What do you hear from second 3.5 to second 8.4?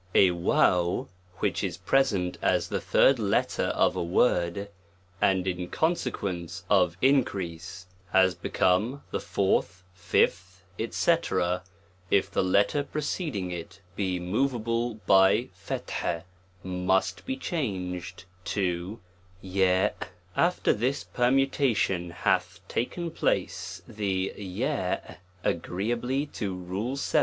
of a word, and in consequence of increase has